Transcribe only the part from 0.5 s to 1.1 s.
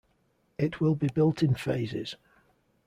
It will be